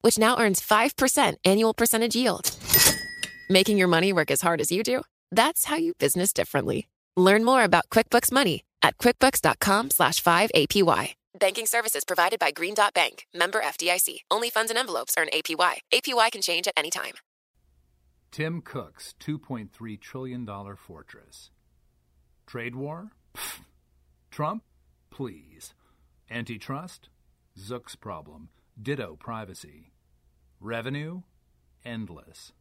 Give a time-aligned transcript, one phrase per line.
[0.00, 2.50] which now earns 5% annual percentage yield.
[3.48, 5.02] Making your money work as hard as you do?
[5.30, 6.88] That's how you business differently.
[7.16, 11.14] Learn more about QuickBooks Money at quickbooks.com slash 5APY.
[11.38, 14.20] Banking services provided by Green Dot Bank, member FDIC.
[14.30, 15.78] Only funds and envelopes earn APY.
[15.92, 17.14] APY can change at any time.
[18.30, 20.46] Tim Cook's $2.3 trillion
[20.76, 21.50] fortress.
[22.46, 23.12] Trade war?
[23.34, 23.60] Pfft.
[24.30, 24.62] Trump?
[25.10, 25.74] Please.
[26.30, 27.08] Antitrust?
[27.58, 28.48] Zook's problem.
[28.80, 29.90] Ditto privacy.
[30.60, 31.22] Revenue?
[31.84, 32.52] Endless.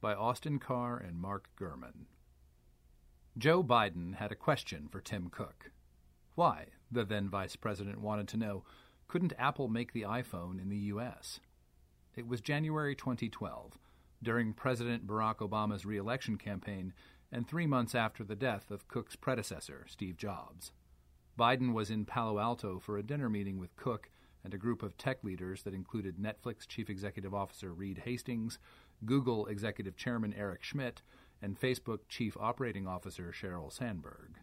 [0.00, 2.06] By Austin Carr and Mark Gurman.
[3.36, 5.72] Joe Biden had a question for Tim Cook.
[6.36, 8.64] Why, the then vice president wanted to know,
[9.08, 11.38] couldn't Apple make the iPhone in the U.S.?
[12.16, 13.74] It was January 2012,
[14.22, 16.94] during President Barack Obama's reelection campaign
[17.30, 20.72] and three months after the death of Cook's predecessor, Steve Jobs.
[21.38, 24.08] Biden was in Palo Alto for a dinner meeting with Cook
[24.44, 28.58] and a group of tech leaders that included Netflix Chief Executive Officer Reed Hastings,
[29.04, 31.02] Google Executive Chairman Eric Schmidt,
[31.42, 34.36] and Facebook Chief Operating Officer Sheryl Sandberg.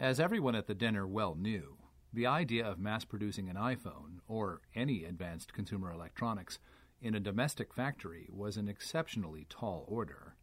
[0.00, 1.76] As everyone at the dinner well knew,
[2.12, 6.58] the idea of mass producing an iPhone, or any advanced consumer electronics,
[7.00, 10.36] in a domestic factory was an exceptionally tall order.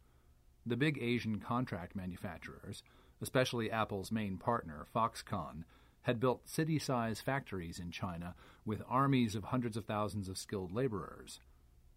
[0.64, 2.82] The big Asian contract manufacturers,
[3.20, 5.64] especially Apple's main partner, Foxconn,
[6.02, 10.72] had built city size factories in China with armies of hundreds of thousands of skilled
[10.72, 11.40] laborers.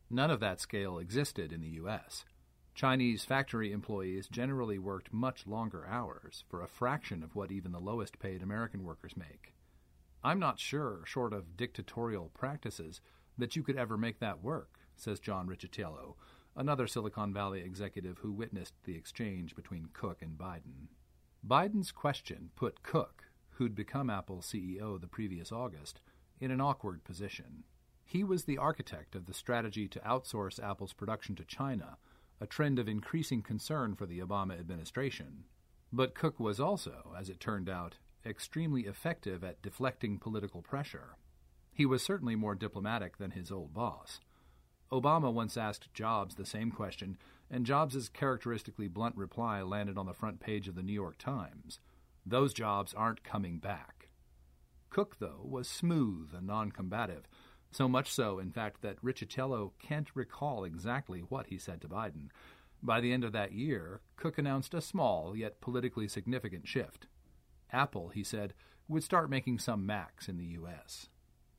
[0.10, 2.26] None of that scale existed in the U.S.
[2.76, 7.80] Chinese factory employees generally worked much longer hours for a fraction of what even the
[7.80, 9.54] lowest paid American workers make.
[10.24, 13.00] I'm not sure, short of dictatorial practices,
[13.38, 16.16] that you could ever make that work, says John Riccitiello,
[16.56, 20.88] another Silicon Valley executive who witnessed the exchange between Cook and Biden.
[21.48, 23.25] Biden's question put Cook,
[23.56, 26.00] who'd become Apple's CEO the previous August,
[26.40, 27.64] in an awkward position.
[28.06, 31.98] He was the architect of the strategy to outsource Apple's production to China,
[32.40, 35.46] a trend of increasing concern for the Obama administration.
[35.92, 37.96] But Cook was also, as it turned out,
[38.26, 41.16] extremely effective at deflecting political pressure.
[41.72, 44.20] He was certainly more diplomatic than his old boss.
[44.92, 47.18] Obama once asked Jobs the same question,
[47.50, 51.80] and Jobs' characteristically blunt reply landed on the front page of the New York Times.
[52.26, 54.10] Those jobs aren't coming back.
[54.90, 57.28] Cook, though, was smooth and non combative,
[57.72, 62.30] so much so, in fact, that Riccitiello can't recall exactly what he said to Biden.
[62.82, 67.08] By the end of that year, Cook announced a small yet politically significant shift.
[67.72, 68.54] Apple, he said,
[68.88, 71.10] would start making some Macs in the U.S.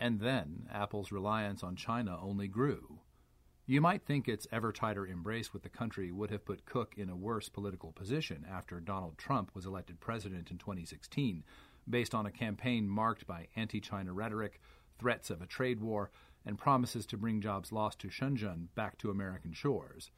[0.00, 3.00] And then Apple's reliance on China only grew.
[3.69, 7.10] You might think its ever tighter embrace with the country would have put Cook in
[7.10, 11.43] a worse political position after Donald Trump was elected president in 2016,
[11.91, 14.60] based on a campaign marked by anti China rhetoric,
[15.00, 16.12] threats of a trade war,
[16.44, 20.12] and promises to bring jobs lost to Shenzhen back to American shores.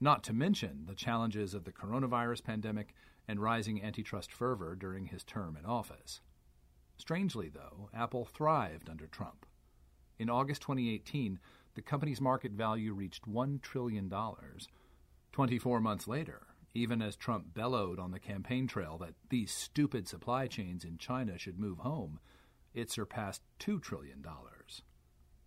[0.00, 2.92] Not to mention the challenges of the coronavirus pandemic
[3.28, 6.22] and rising antitrust fervor during his term in office.
[6.96, 9.46] Strangely, though, Apple thrived under Trump.
[10.18, 11.38] In August 2018,
[11.74, 14.12] the company's market value reached $1 trillion.
[15.32, 20.46] 24 months later, even as Trump bellowed on the campaign trail that these stupid supply
[20.46, 22.20] chains in China should move home,
[22.74, 24.24] it surpassed $2 trillion.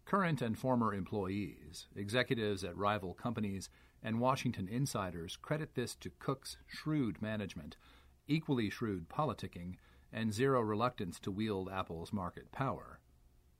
[0.05, 3.69] Current and former employees, executives at rival companies,
[4.03, 7.77] and Washington insiders credit this to Cook's shrewd management,
[8.27, 9.75] equally shrewd politicking,
[10.11, 12.99] and zero reluctance to wield Apple's market power.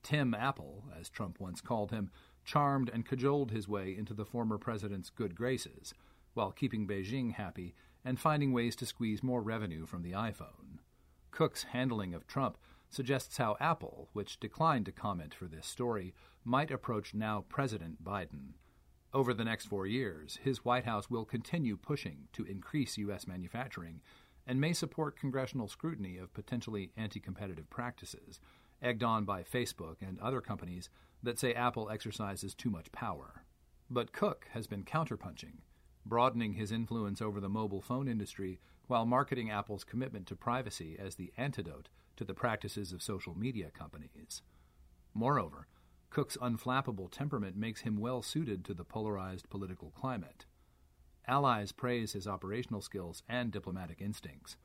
[0.03, 2.11] Tim Apple, as Trump once called him,
[2.43, 5.93] charmed and cajoled his way into the former president's good graces,
[6.33, 10.79] while keeping Beijing happy and finding ways to squeeze more revenue from the iPhone.
[11.31, 12.57] Cook's handling of Trump
[12.89, 16.13] suggests how Apple, which declined to comment for this story,
[16.43, 18.53] might approach now President Biden.
[19.13, 23.27] Over the next four years, his White House will continue pushing to increase U.S.
[23.27, 24.01] manufacturing
[24.45, 28.39] and may support congressional scrutiny of potentially anti competitive practices,
[28.83, 30.89] egged on by Facebook and other companies
[31.23, 33.45] that say Apple exercises too much power.
[33.89, 35.59] But Cook has been counterpunching,
[36.05, 41.15] broadening his influence over the mobile phone industry while marketing Apple's commitment to privacy as
[41.15, 44.41] the antidote to the practices of social media companies.
[45.13, 45.67] Moreover,
[46.09, 50.45] Cook's unflappable temperament makes him well suited to the polarized political climate.
[51.27, 54.57] Allies praise his operational skills and diplomatic instincts.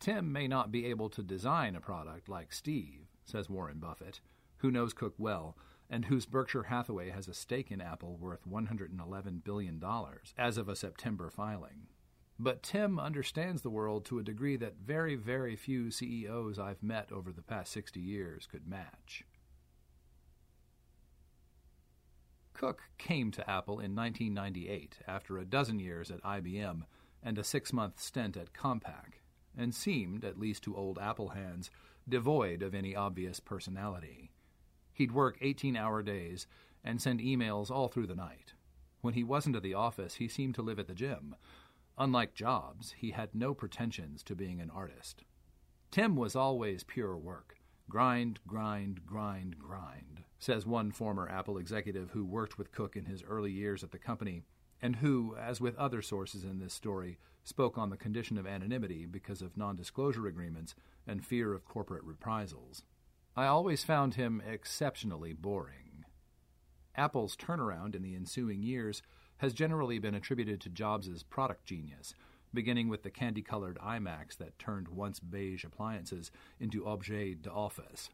[0.00, 4.20] Tim may not be able to design a product like Steve, says Warren Buffett,
[4.58, 5.56] who knows Cook well
[5.90, 9.82] and whose Berkshire Hathaway has a stake in Apple worth $111 billion
[10.38, 11.86] as of a September filing.
[12.38, 17.12] But Tim understands the world to a degree that very, very few CEOs I've met
[17.12, 19.24] over the past 60 years could match.
[22.54, 26.82] Cook came to Apple in 1998 after a dozen years at IBM
[27.22, 29.20] and a six month stint at Compaq,
[29.56, 31.70] and seemed, at least to old Apple hands,
[32.08, 34.30] devoid of any obvious personality.
[34.92, 36.46] He'd work 18 hour days
[36.84, 38.52] and send emails all through the night.
[39.00, 41.36] When he wasn't at the office, he seemed to live at the gym.
[41.98, 45.24] Unlike Jobs, he had no pretensions to being an artist.
[45.90, 47.56] Tim was always pure work
[47.88, 53.22] grind, grind, grind, grind says one former Apple executive who worked with Cook in his
[53.22, 54.42] early years at the company,
[54.84, 59.06] and who, as with other sources in this story, spoke on the condition of anonymity
[59.06, 60.74] because of non disclosure agreements
[61.06, 62.82] and fear of corporate reprisals.
[63.34, 66.04] I always found him exceptionally boring.
[66.94, 69.00] Apple's turnaround in the ensuing years
[69.38, 72.14] has generally been attributed to Jobs' product genius,
[72.52, 78.10] beginning with the candy colored iMacs that turned once beige appliances into objets d'office.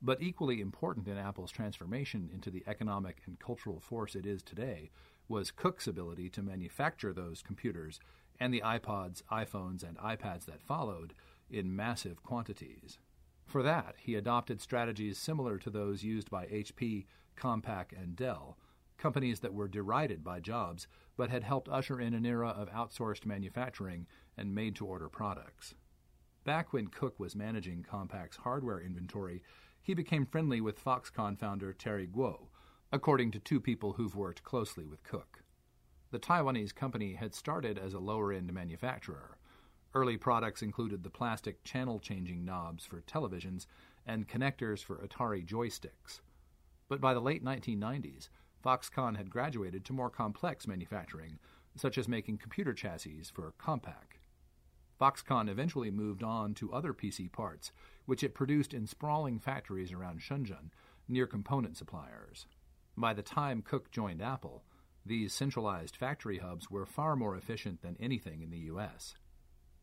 [0.00, 4.90] But equally important in Apple's transformation into the economic and cultural force it is today
[5.28, 8.00] was Cook's ability to manufacture those computers
[8.38, 11.14] and the iPods, iPhones, and iPads that followed
[11.50, 12.98] in massive quantities.
[13.46, 17.06] For that, he adopted strategies similar to those used by HP,
[17.36, 18.58] Compaq, and Dell,
[18.96, 20.86] companies that were derided by Jobs
[21.16, 24.06] but had helped usher in an era of outsourced manufacturing
[24.36, 25.74] and made to order products.
[26.44, 29.42] Back when Cook was managing Compaq's hardware inventory,
[29.82, 32.48] he became friendly with Foxconn founder Terry Gou,
[32.94, 35.42] according to two people who've worked closely with Cook.
[36.12, 39.36] The Taiwanese company had started as a lower end manufacturer.
[39.94, 43.66] Early products included the plastic channel changing knobs for televisions
[44.06, 46.20] and connectors for Atari joysticks.
[46.88, 48.28] But by the late 1990s,
[48.64, 51.40] Foxconn had graduated to more complex manufacturing,
[51.74, 54.20] such as making computer chassis for Compaq.
[55.00, 57.72] Foxconn eventually moved on to other PC parts,
[58.06, 60.70] which it produced in sprawling factories around Shenzhen,
[61.08, 62.46] near component suppliers.
[62.96, 64.62] By the time Cook joined Apple,
[65.04, 69.16] these centralized factory hubs were far more efficient than anything in the U.S.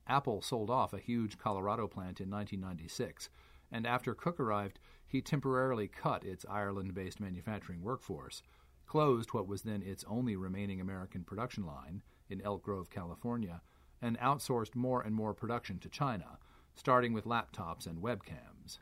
[0.07, 3.29] Apple sold off a huge Colorado plant in 1996,
[3.69, 8.41] and after Cook arrived, he temporarily cut its Ireland based manufacturing workforce,
[8.87, 13.61] closed what was then its only remaining American production line in Elk Grove, California,
[14.01, 16.39] and outsourced more and more production to China,
[16.75, 18.79] starting with laptops and webcams.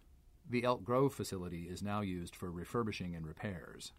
[0.48, 3.92] The Elk Grove facility is now used for refurbishing and repairs.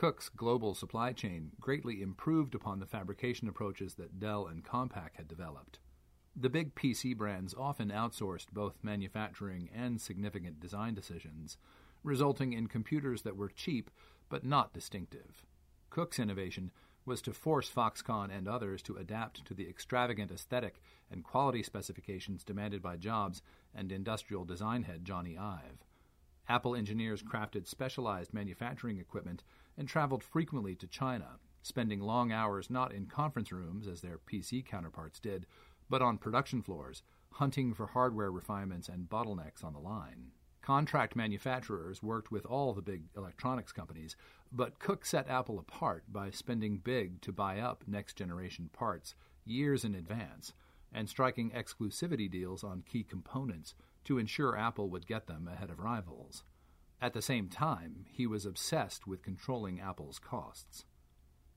[0.00, 5.28] Cook's global supply chain greatly improved upon the fabrication approaches that Dell and Compaq had
[5.28, 5.78] developed.
[6.34, 11.58] The big PC brands often outsourced both manufacturing and significant design decisions,
[12.02, 13.90] resulting in computers that were cheap
[14.30, 15.44] but not distinctive.
[15.90, 16.70] Cook's innovation
[17.04, 20.80] was to force Foxconn and others to adapt to the extravagant aesthetic
[21.10, 23.42] and quality specifications demanded by Jobs
[23.74, 25.84] and industrial design head Jony Ive.
[26.50, 29.44] Apple engineers crafted specialized manufacturing equipment
[29.76, 34.64] and traveled frequently to China, spending long hours not in conference rooms as their PC
[34.64, 35.46] counterparts did,
[35.88, 40.32] but on production floors, hunting for hardware refinements and bottlenecks on the line.
[40.62, 44.14] Contract manufacturers worked with all the big electronics companies,
[44.52, 49.84] but Cook set Apple apart by spending big to buy up next generation parts years
[49.84, 50.52] in advance
[50.92, 53.74] and striking exclusivity deals on key components
[54.04, 56.42] to ensure Apple would get them ahead of rivals.
[57.02, 60.84] At the same time, he was obsessed with controlling Apple's costs.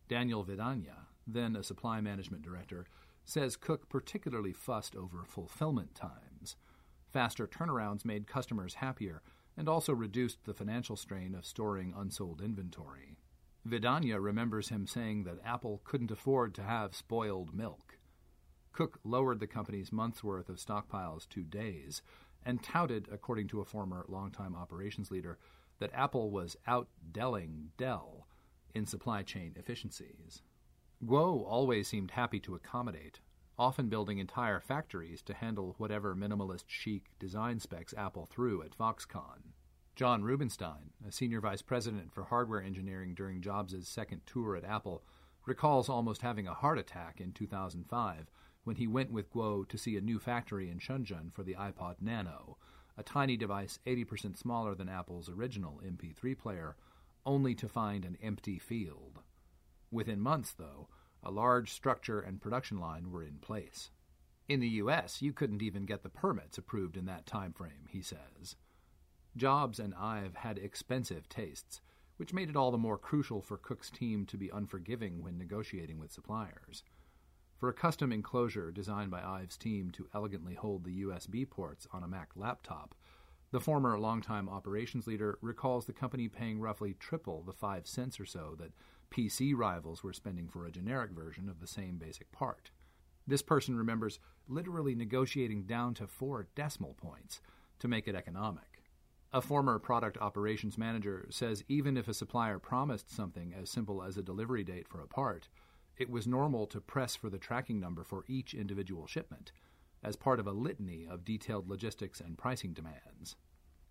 [0.07, 2.85] Daniel Vidania, then a supply management director,
[3.25, 6.55] says Cook particularly fussed over fulfillment times.
[7.11, 9.21] Faster turnarounds made customers happier
[9.57, 13.17] and also reduced the financial strain of storing unsold inventory.
[13.67, 17.97] Vidania remembers him saying that Apple couldn't afford to have spoiled milk.
[18.71, 22.01] Cook lowered the company's month's worth of stockpiles to days
[22.45, 25.37] and touted, according to a former longtime operations leader,
[25.79, 28.27] that Apple was outdelling Dell
[28.73, 30.41] in supply chain efficiencies.
[31.05, 33.19] Gou always seemed happy to accommodate,
[33.57, 39.53] often building entire factories to handle whatever minimalist chic design specs Apple threw at Foxconn.
[39.95, 45.03] John Rubinstein, a senior vice president for hardware engineering during Jobs' second tour at Apple,
[45.45, 48.31] recalls almost having a heart attack in 2005
[48.63, 51.95] when he went with Gou to see a new factory in Shenzhen for the iPod
[52.01, 52.57] Nano,
[52.97, 56.75] a tiny device 80% smaller than Apple's original MP3 player,
[57.25, 59.19] only to find an empty field.
[59.91, 60.87] Within months, though,
[61.23, 63.89] a large structure and production line were in place.
[64.47, 68.01] In the U.S., you couldn't even get the permits approved in that time frame, he
[68.01, 68.55] says.
[69.35, 71.81] Jobs and Ive had expensive tastes,
[72.17, 75.97] which made it all the more crucial for Cook's team to be unforgiving when negotiating
[75.97, 76.83] with suppliers.
[77.63, 82.03] For a custom enclosure designed by Ive's team to elegantly hold the USB ports on
[82.03, 82.93] a Mac laptop,
[83.51, 88.25] the former longtime operations leader recalls the company paying roughly triple the five cents or
[88.25, 88.73] so that
[89.11, 92.69] PC rivals were spending for a generic version of the same basic part.
[93.25, 97.39] This person remembers literally negotiating down to four decimal points
[97.79, 98.83] to make it economic.
[99.31, 104.17] A former product operations manager says even if a supplier promised something as simple as
[104.17, 105.47] a delivery date for a part,
[105.97, 109.51] it was normal to press for the tracking number for each individual shipment
[110.03, 113.35] as part of a litany of detailed logistics and pricing demands.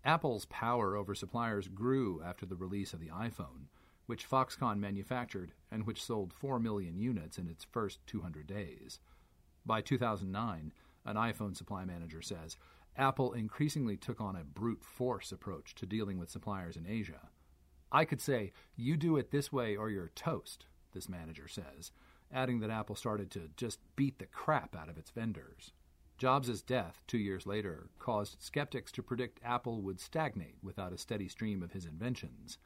[0.05, 3.67] Apple's power over suppliers grew after the release of the iPhone,
[4.05, 8.99] which Foxconn manufactured and which sold 4 million units in its first 200 days.
[9.65, 10.73] By 2009,
[11.05, 12.57] an iPhone supply manager says,
[12.97, 17.29] Apple increasingly took on a brute force approach to dealing with suppliers in Asia.
[17.91, 21.91] I could say, you do it this way or you're toast, this manager says,
[22.31, 25.71] adding that Apple started to just beat the crap out of its vendors.
[26.17, 31.27] Jobs' death, two years later, caused skeptics to predict Apple would stagnate without a steady
[31.27, 32.57] stream of his inventions.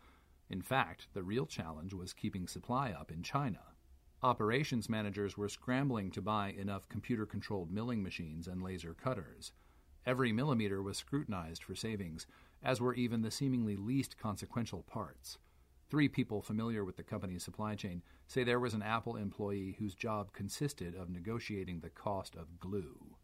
[0.49, 3.59] In fact, the real challenge was keeping supply up in China.
[4.23, 9.51] Operations managers were scrambling to buy enough computer controlled milling machines and laser cutters.
[10.05, 12.27] Every millimeter was scrutinized for savings,
[12.63, 15.37] as were even the seemingly least consequential parts.
[15.89, 19.95] Three people familiar with the company's supply chain say there was an Apple employee whose
[19.95, 23.15] job consisted of negotiating the cost of glue.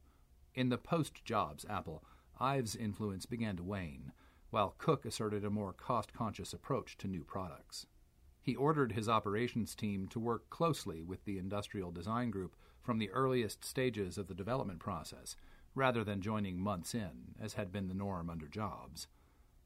[0.55, 2.05] In the post Jobs Apple,
[2.39, 4.13] Ive's influence began to wane,
[4.50, 7.86] while Cook asserted a more cost conscious approach to new products.
[8.41, 13.10] He ordered his operations team to work closely with the industrial design group from the
[13.12, 15.36] earliest stages of the development process,
[15.75, 19.08] rather than joining months in, as had been the norm under Jobs.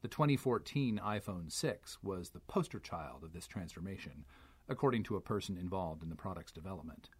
[0.00, 4.24] The 2014 iPhone 6 was the poster child of this transformation,
[4.68, 7.10] according to a person involved in the product's development.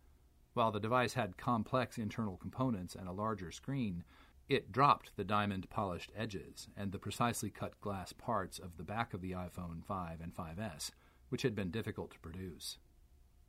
[0.54, 4.04] While the device had complex internal components and a larger screen,
[4.48, 9.12] it dropped the diamond polished edges and the precisely cut glass parts of the back
[9.12, 10.92] of the iPhone 5 and 5S,
[11.30, 12.78] which had been difficult to produce.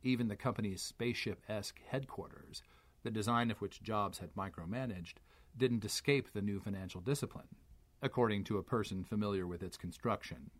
[0.02, 2.64] Even the company's spaceship esque headquarters,
[3.04, 5.18] the design of which Jobs had micromanaged,
[5.56, 7.48] didn't escape the new financial discipline,
[8.02, 10.50] according to a person familiar with its construction.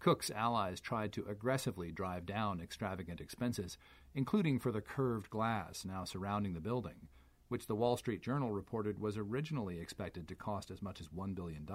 [0.00, 3.76] Cook's allies tried to aggressively drive down extravagant expenses,
[4.14, 7.08] including for the curved glass now surrounding the building,
[7.48, 11.34] which the Wall Street Journal reported was originally expected to cost as much as $1
[11.34, 11.66] billion.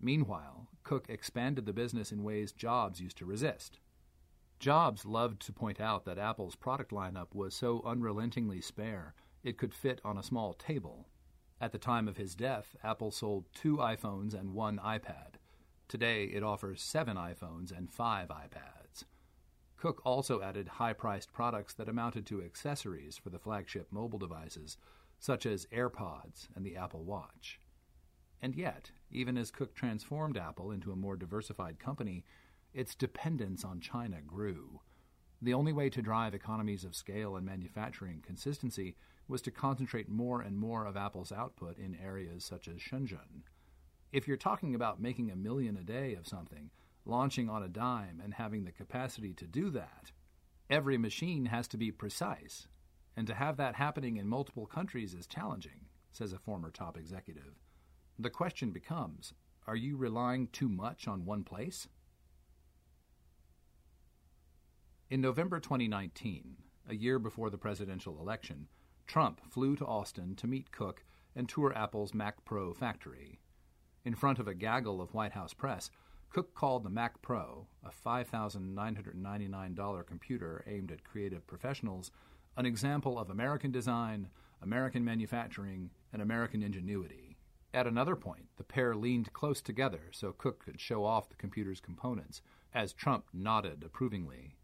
[0.00, 3.78] Meanwhile, Cook expanded the business in ways Jobs used to resist.
[4.58, 9.74] Jobs loved to point out that Apple's product lineup was so unrelentingly spare it could
[9.74, 11.06] fit on a small table.
[11.60, 15.34] At the time of his death, Apple sold two iPhones and one iPad.
[15.88, 19.04] Today, it offers seven iPhones and five iPads.
[19.76, 24.78] Cook also added high priced products that amounted to accessories for the flagship mobile devices,
[25.18, 27.60] such as AirPods and the Apple Watch.
[28.42, 32.24] And yet, even as Cook transformed Apple into a more diversified company,
[32.72, 34.80] its dependence on China grew.
[35.40, 38.96] The only way to drive economies of scale and manufacturing consistency
[39.28, 43.42] was to concentrate more and more of Apple's output in areas such as Shenzhen.
[44.12, 46.70] If you're talking about making a million a day of something,
[47.04, 50.12] launching on a dime, and having the capacity to do that,
[50.70, 52.68] every machine has to be precise.
[53.16, 57.54] And to have that happening in multiple countries is challenging, says a former top executive.
[58.18, 59.34] The question becomes
[59.66, 61.88] are you relying too much on one place?
[65.10, 66.56] In November 2019,
[66.88, 68.68] a year before the presidential election,
[69.06, 71.04] Trump flew to Austin to meet Cook
[71.36, 73.38] and tour Apple's Mac Pro factory.
[74.04, 75.90] In front of a gaggle of White House press,
[76.30, 82.10] Cook called the Mac Pro, a $5,999 computer aimed at creative professionals,
[82.56, 84.28] an example of American design,
[84.60, 87.36] American manufacturing, and American ingenuity.
[87.72, 91.80] At another point, the pair leaned close together so Cook could show off the computer's
[91.80, 92.42] components,
[92.72, 94.56] as Trump nodded approvingly.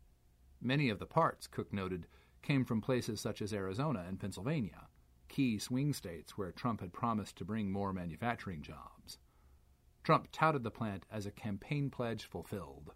[0.60, 2.06] Many of the parts, Cook noted,
[2.42, 4.88] came from places such as Arizona and Pennsylvania,
[5.28, 9.18] key swing states where Trump had promised to bring more manufacturing jobs.
[10.02, 12.92] Trump touted the plant as a campaign pledge fulfilled.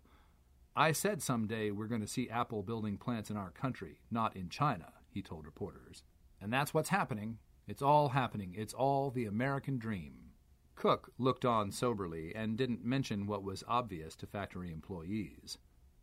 [0.77, 4.49] I said someday we're going to see Apple building plants in our country, not in
[4.49, 6.03] China, he told reporters.
[6.41, 7.39] And that's what's happening.
[7.69, 8.55] It's all happening.
[8.57, 10.33] It's all the American dream.
[10.75, 15.59] Cook looked on soberly and didn't mention what was obvious to factory employees.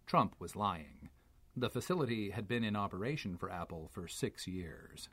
[0.07, 1.09] Trump was lying.
[1.57, 5.09] The facility had been in operation for Apple for six years.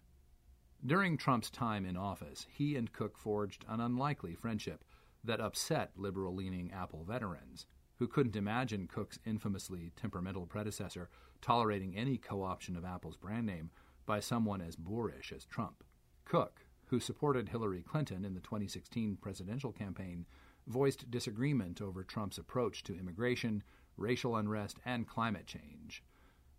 [0.87, 4.85] During Trump's time in office, he and Cook forged an unlikely friendship
[5.25, 7.67] that upset liberal leaning Apple veterans,
[7.97, 11.11] who couldn't imagine Cook's infamously temperamental predecessor
[11.43, 13.73] tolerating any co option of Apple's brand name
[14.07, 15.83] by someone as boorish as Trump.
[16.25, 20.25] Cook, who supported Hillary Clinton in the 2016 presidential campaign,
[20.69, 23.65] voiced disagreement over Trump's approach to immigration,
[23.97, 26.05] racial unrest, and climate change.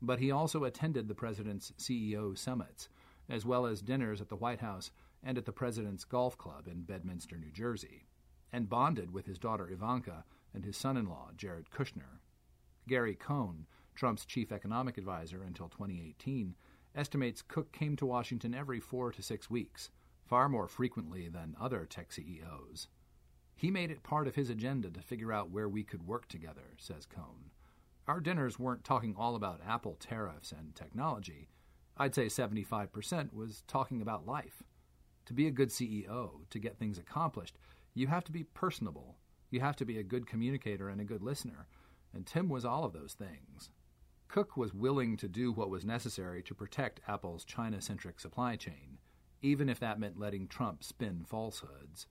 [0.01, 2.89] But he also attended the president's CEO summits
[3.29, 4.91] as well as dinners at the White House
[5.24, 8.06] and at the President's Golf Club in Bedminster, New Jersey,
[8.51, 12.20] and bonded with his daughter Ivanka and his son in law, Jared Kushner.
[12.88, 16.56] Gary Cohn, Trump's chief economic advisor until 2018,
[16.96, 19.91] estimates Cook came to Washington every four to six weeks,
[20.25, 22.88] far more frequently than other tech CEOs.
[23.56, 26.75] He made it part of his agenda to figure out where we could work together,
[26.77, 27.51] says Cohn.
[28.09, 31.47] Our dinners weren't talking all about Apple tariffs and technology.
[31.95, 34.63] I'd say 75% was talking about life.
[35.27, 37.59] To be a good CEO, to get things accomplished,
[37.93, 39.17] you have to be personable.
[39.51, 41.67] You have to be a good communicator and a good listener.
[42.11, 43.69] And Tim was all of those things.
[44.27, 48.97] Cook was willing to do what was necessary to protect Apple's China centric supply chain,
[49.43, 52.07] even if that meant letting Trump spin falsehoods.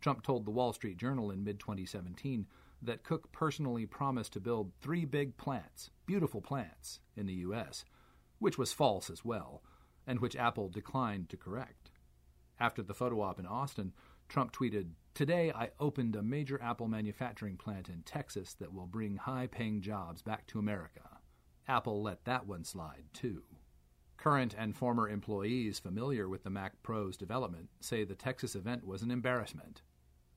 [0.00, 2.46] Trump told the Wall Street Journal in mid 2017
[2.86, 7.84] that Cook personally promised to build three big plants, beautiful plants, in the U.S
[8.44, 9.62] which was false as well,
[10.06, 11.90] and which Apple declined to correct.
[12.60, 13.94] After the photo op in Austin,
[14.28, 19.16] Trump tweeted, Today I opened a major Apple manufacturing plant in Texas that will bring
[19.16, 21.20] high paying jobs back to America.
[21.66, 23.44] Apple let that one slide, too.
[24.18, 29.02] Current and former employees familiar with the Mac Pro's development say the Texas event was
[29.02, 29.80] an embarrassment.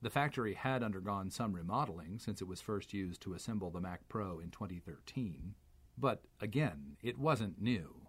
[0.00, 4.08] The factory had undergone some remodeling since it was first used to assemble the Mac
[4.08, 5.54] Pro in 2013.
[5.96, 8.06] But again, it wasn't new.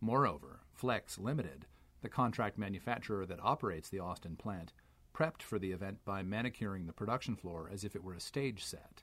[0.00, 1.66] Moreover, Flex Limited,
[2.02, 4.72] the contract manufacturer that operates the Austin plant,
[5.12, 8.64] prepped for the event by manicuring the production floor as if it were a stage
[8.64, 9.02] set.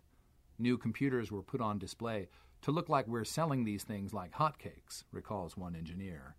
[0.57, 2.29] New computers were put on display
[2.61, 6.35] to look like we're selling these things like hotcakes, recalls one engineer.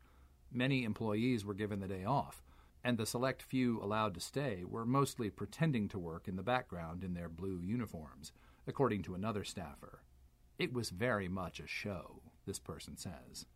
[0.53, 2.43] Many employees were given the day off,
[2.85, 7.05] and the select few allowed to stay were mostly pretending to work in the background
[7.05, 8.33] in their blue uniforms,
[8.67, 10.03] according to another staffer.
[10.59, 13.47] It was very much a show, this person says.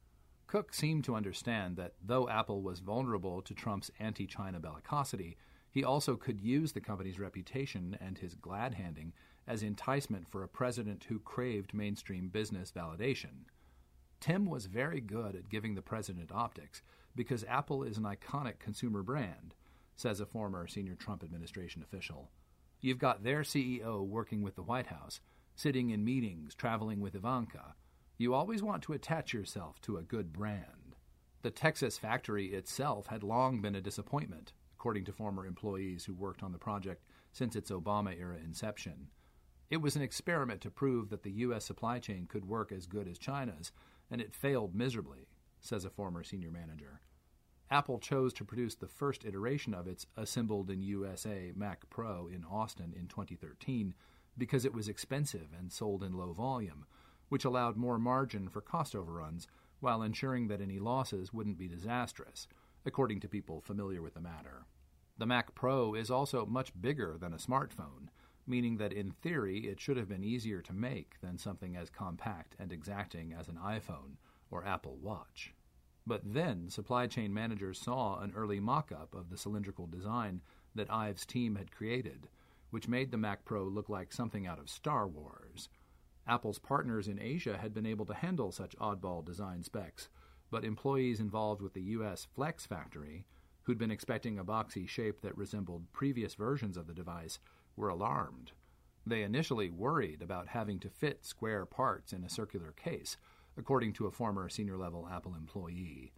[0.46, 5.36] Cook seemed to understand that though Apple was vulnerable to Trump's anti China bellicosity,
[5.70, 9.12] he also could use the company's reputation and his glad handing
[9.46, 13.44] as enticement for a president who craved mainstream business validation.
[14.20, 16.80] Tim was very good at giving the president optics
[17.16, 19.54] because Apple is an iconic consumer brand,
[19.96, 22.30] says a former senior Trump administration official.
[22.80, 25.20] You've got their CEO working with the White House,
[25.54, 27.74] sitting in meetings, traveling with Ivanka.
[28.18, 30.94] You always want to attach yourself to a good brand.
[31.42, 36.42] The Texas factory itself had long been a disappointment, according to former employees who worked
[36.42, 37.02] on the project
[37.32, 39.08] since its Obama era inception.
[39.70, 41.64] It was an experiment to prove that the U.S.
[41.64, 43.72] supply chain could work as good as China's,
[44.10, 45.28] and it failed miserably,
[45.66, 47.00] says a former senior manager.
[47.70, 52.44] Apple chose to produce the first iteration of its assembled in USA Mac Pro in
[52.44, 53.94] Austin in 2013
[54.38, 56.86] because it was expensive and sold in low volume,
[57.28, 59.48] which allowed more margin for cost overruns
[59.80, 62.46] while ensuring that any losses wouldn't be disastrous,
[62.84, 64.64] according to people familiar with the matter.
[65.18, 68.08] The Mac Pro is also much bigger than a smartphone,
[68.46, 72.54] meaning that in theory it should have been easier to make than something as compact
[72.58, 74.18] and exacting as an iPhone
[74.50, 75.52] or Apple Watch.
[76.06, 80.40] But then supply chain managers saw an early mock up of the cylindrical design
[80.74, 82.28] that Ive's team had created
[82.70, 85.68] which made the Mac Pro look like something out of Star Wars.
[86.26, 90.08] Apple's partners in Asia had been able to handle such oddball design specs,
[90.50, 92.26] but employees involved with the U.S.
[92.34, 93.24] Flex factory,
[93.62, 97.38] who'd been expecting a boxy shape that resembled previous versions of the device,
[97.76, 98.52] were alarmed.
[99.06, 103.16] They initially worried about having to fit square parts in a circular case,
[103.58, 106.12] according to a former senior level Apple employee.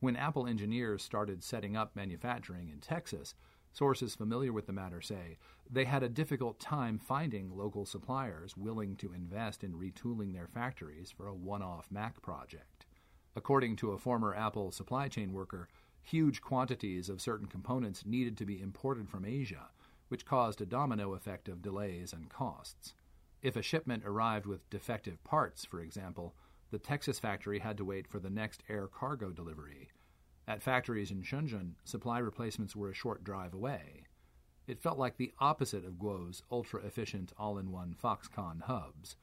[0.00, 3.34] When Apple engineers started setting up manufacturing in Texas,
[3.74, 5.38] Sources familiar with the matter say
[5.70, 11.10] they had a difficult time finding local suppliers willing to invest in retooling their factories
[11.10, 12.84] for a one off Mac project.
[13.34, 15.70] According to a former Apple supply chain worker,
[16.02, 19.70] huge quantities of certain components needed to be imported from Asia,
[20.08, 22.92] which caused a domino effect of delays and costs.
[23.40, 26.34] If a shipment arrived with defective parts, for example,
[26.72, 29.90] the Texas factory had to wait for the next air cargo delivery
[30.46, 34.04] at factories in Shenzhen, supply replacements were a short drive away.
[34.66, 39.16] It felt like the opposite of Gou's ultra efficient all in one Foxconn hubs.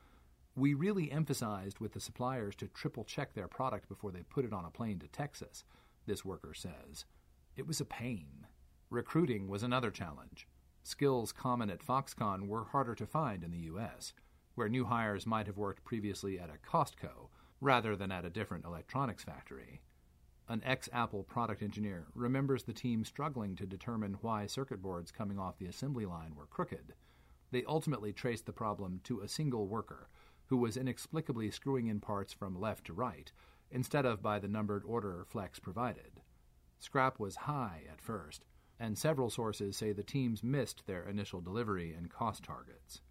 [0.56, 4.54] We really emphasized with the suppliers to triple check their product before they put it
[4.54, 5.64] on a plane to Texas,
[6.06, 7.06] this worker says.
[7.56, 8.48] It was a pain.
[8.90, 10.48] Recruiting was another challenge.
[10.84, 14.14] Skills common at Foxconn were harder to find in the U.S.,
[14.56, 17.30] where new hires might have worked previously at a Costco
[17.62, 19.82] rather than at a different electronics factory.
[20.48, 25.38] An ex Apple product engineer remembers the team struggling to determine why circuit boards coming
[25.38, 26.93] off the assembly line were crooked.
[27.52, 30.10] They ultimately traced the problem to a single worker
[30.48, 33.32] who was inexplicably screwing in parts from left to right
[33.72, 36.22] instead of by the numbered order Flex provided.
[36.80, 38.45] Scrap was high at first,
[38.80, 43.02] and several sources say the teams missed their initial delivery and cost targets.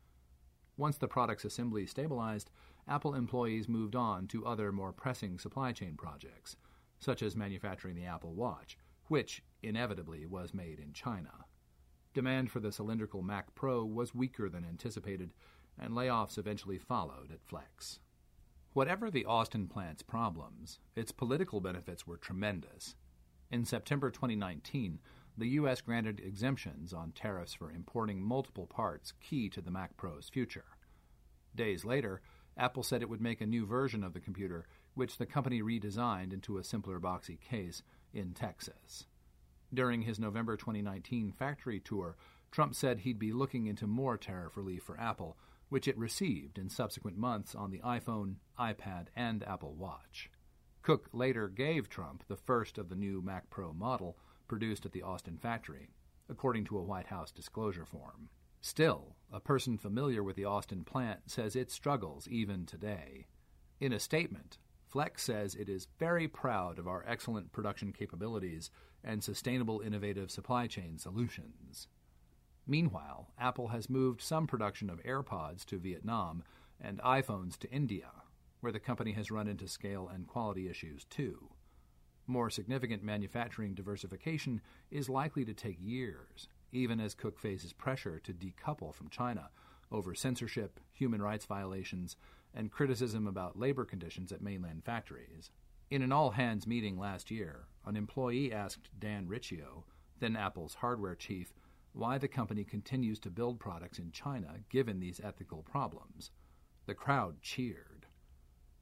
[0.76, 2.50] Once the product's assembly stabilized,
[2.88, 6.56] Apple employees moved on to other more pressing supply chain projects,
[6.98, 11.44] such as manufacturing the Apple Watch, which inevitably was made in China.
[12.14, 15.34] Demand for the cylindrical Mac Pro was weaker than anticipated,
[15.78, 18.00] and layoffs eventually followed at Flex.
[18.72, 22.96] Whatever the Austin plant's problems, its political benefits were tremendous.
[23.50, 24.98] In September 2019,
[25.36, 25.80] the U.S.
[25.80, 30.64] granted exemptions on tariffs for importing multiple parts key to the Mac Pro's future.
[31.54, 32.20] Days later,
[32.58, 36.32] Apple said it would make a new version of the computer, which the company redesigned
[36.32, 39.06] into a simpler boxy case in Texas.
[39.72, 42.16] During his November 2019 factory tour,
[42.50, 45.36] Trump said he'd be looking into more tariff relief for Apple,
[45.68, 50.30] which it received in subsequent months on the iPhone, iPad, and Apple Watch.
[50.82, 54.16] Cook later gave Trump the first of the new Mac Pro model
[54.48, 55.90] produced at the Austin factory,
[56.30, 58.30] according to a White House disclosure form.
[58.60, 63.26] Still, a person familiar with the Austin plant says it struggles even today.
[63.80, 68.70] In a statement, Flex says it is very proud of our excellent production capabilities
[69.04, 71.88] and sustainable innovative supply chain solutions.
[72.66, 76.42] Meanwhile, Apple has moved some production of AirPods to Vietnam
[76.80, 78.10] and iPhones to India,
[78.60, 81.48] where the company has run into scale and quality issues too.
[82.26, 88.32] More significant manufacturing diversification is likely to take years, even as Cook faces pressure to
[88.32, 89.50] decouple from China
[89.90, 92.16] over censorship, human rights violations,
[92.54, 95.50] and criticism about labor conditions at mainland factories.
[95.90, 99.84] In an all hands meeting last year, an employee asked Dan Riccio,
[100.20, 101.54] then Apple's hardware chief,
[101.92, 106.30] why the company continues to build products in China given these ethical problems.
[106.86, 108.06] The crowd cheered.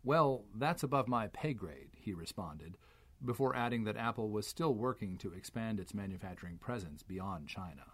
[0.03, 2.77] Well, that's above my pay grade, he responded,
[3.25, 7.85] before adding that Apple was still working to expand its manufacturing presence beyond China.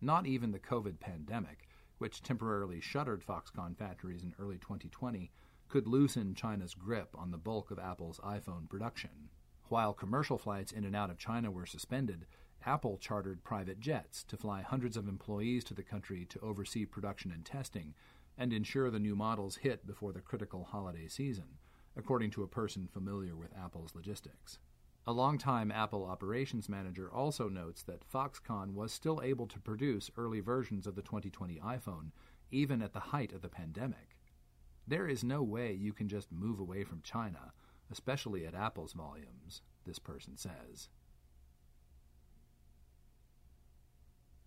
[0.00, 1.68] Not even the COVID pandemic,
[1.98, 5.30] which temporarily shuttered Foxconn factories in early 2020,
[5.68, 9.30] could loosen China's grip on the bulk of Apple's iPhone production.
[9.68, 12.26] While commercial flights in and out of China were suspended,
[12.64, 17.30] Apple chartered private jets to fly hundreds of employees to the country to oversee production
[17.30, 17.94] and testing
[18.36, 21.58] and ensure the new models hit before the critical holiday season,
[21.98, 24.58] according to a person familiar with Apple's logistics.
[25.06, 30.40] A longtime Apple operations manager also notes that Foxconn was still able to produce early
[30.40, 32.10] versions of the 2020 iPhone,
[32.50, 34.16] even at the height of the pandemic.
[34.86, 37.52] There is no way you can just move away from China,
[37.90, 40.88] especially at Apple's volumes, this person says.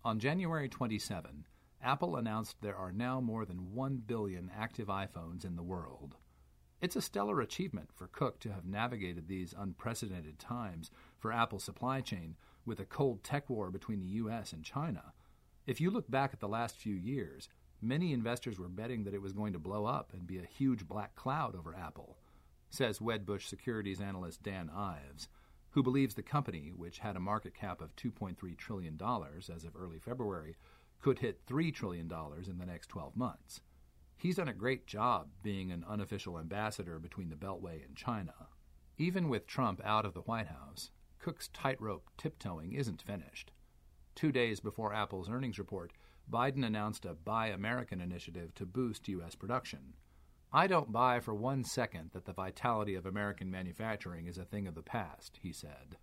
[0.04, 1.46] On January 27,
[1.82, 6.16] Apple announced there are now more than 1 billion active iPhones in the world.
[6.82, 12.00] It's a stellar achievement for Cook to have navigated these unprecedented times for Apple's supply
[12.00, 12.34] chain
[12.66, 15.12] with a cold tech war between the US and China.
[15.64, 17.48] If you look back at the last few years,
[17.80, 20.88] many investors were betting that it was going to blow up and be a huge
[20.88, 22.18] black cloud over Apple,
[22.68, 25.28] says Wedbush securities analyst Dan Ives
[25.72, 29.00] who believes the company, which had a market cap of $2.3 trillion
[29.54, 30.56] as of early February,
[31.00, 32.10] could hit $3 trillion
[32.46, 33.62] in the next 12 months.
[34.22, 38.46] He's done a great job being an unofficial ambassador between the Beltway and China.
[38.96, 43.50] Even with Trump out of the White House, Cook's tightrope tiptoeing isn't finished.
[44.14, 45.92] Two days before Apple's earnings report,
[46.30, 49.34] Biden announced a Buy American initiative to boost U.S.
[49.34, 49.94] production.
[50.52, 54.68] I don't buy for one second that the vitality of American manufacturing is a thing
[54.68, 55.96] of the past, he said.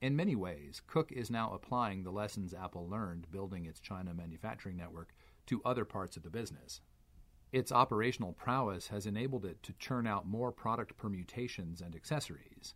[0.00, 4.76] In many ways, Cook is now applying the lessons Apple learned building its China manufacturing
[4.76, 5.12] network
[5.46, 6.80] to other parts of the business.
[7.54, 12.74] Its operational prowess has enabled it to churn out more product permutations and accessories.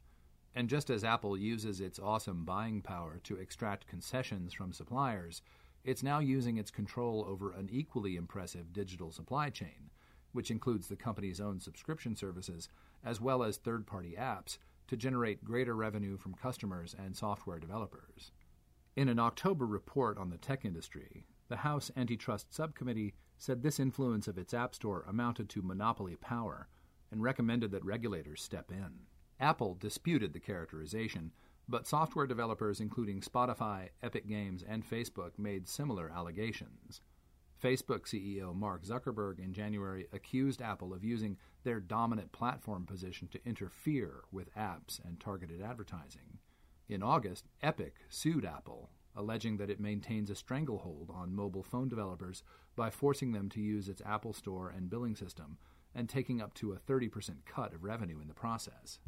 [0.54, 5.42] And just as Apple uses its awesome buying power to extract concessions from suppliers,
[5.82, 9.90] it's now using its control over an equally impressive digital supply chain
[10.30, 12.68] which includes the company's own subscription services,
[13.04, 18.30] as well as third party apps, to generate greater revenue from customers and software developers.
[18.94, 24.28] In an October report on the tech industry, the House Antitrust Subcommittee said this influence
[24.28, 26.68] of its App Store amounted to monopoly power
[27.10, 28.90] and recommended that regulators step in.
[29.40, 31.32] Apple disputed the characterization,
[31.68, 37.00] but software developers including Spotify, Epic Games, and Facebook made similar allegations.
[37.62, 43.40] Facebook CEO Mark Zuckerberg in January accused Apple of using their dominant platform position to
[43.44, 46.38] interfere with apps and targeted advertising.
[46.88, 52.42] In August, Epic sued Apple, alleging that it maintains a stranglehold on mobile phone developers
[52.76, 55.58] by forcing them to use its Apple Store and billing system
[55.94, 59.00] and taking up to a 30% cut of revenue in the process.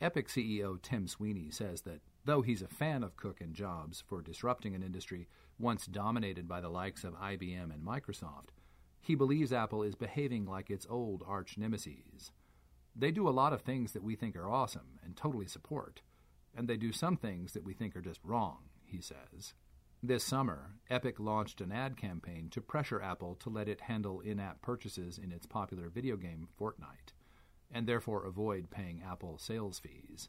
[0.00, 4.20] Epic CEO Tim Sweeney says that though he's a fan of Cook and Jobs for
[4.20, 5.26] disrupting an industry
[5.58, 8.50] once dominated by the likes of IBM and Microsoft,
[9.00, 12.32] he believes Apple is behaving like its old arch nemesis.
[12.94, 16.02] They do a lot of things that we think are awesome and totally support,
[16.54, 19.54] and they do some things that we think are just wrong, he says.
[20.02, 24.38] This summer, Epic launched an ad campaign to pressure Apple to let it handle in
[24.38, 27.12] app purchases in its popular video game Fortnite,
[27.72, 30.28] and therefore avoid paying Apple sales fees.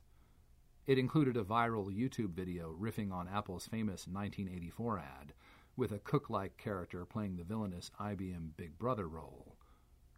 [0.87, 5.33] It included a viral YouTube video riffing on Apple's famous 1984 ad,
[5.75, 9.57] with a Cook like character playing the villainous IBM Big Brother role.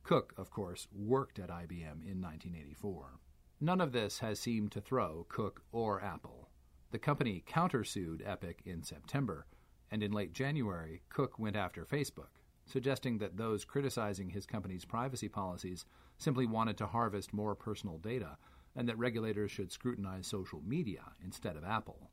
[0.03, 3.19] Cook, of course, worked at IBM in 1984.
[3.59, 6.48] None of this has seemed to throw Cook or Apple.
[6.91, 9.45] The company countersued Epic in September,
[9.91, 15.27] and in late January, Cook went after Facebook, suggesting that those criticizing his company's privacy
[15.27, 15.85] policies
[16.17, 18.37] simply wanted to harvest more personal data
[18.75, 22.11] and that regulators should scrutinize social media instead of Apple.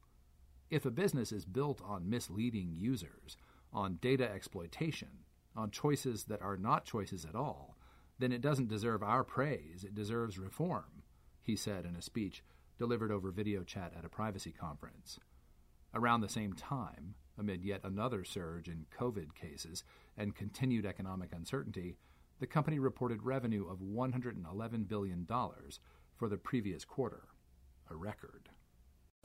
[0.70, 3.36] If a business is built on misleading users,
[3.72, 7.76] on data exploitation, on choices that are not choices at all,
[8.18, 11.02] then it doesn't deserve our praise, it deserves reform,
[11.42, 12.42] he said in a speech
[12.78, 15.18] delivered over video chat at a privacy conference.
[15.94, 19.84] Around the same time, amid yet another surge in COVID cases
[20.16, 21.96] and continued economic uncertainty,
[22.38, 25.26] the company reported revenue of $111 billion
[26.16, 27.28] for the previous quarter,
[27.90, 28.50] a record.